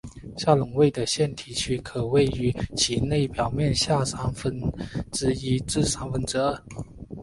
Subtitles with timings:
[0.35, 4.59] 下位笼的腺体区可位于其内表面的下三分
[5.11, 6.59] 之一至三分之二。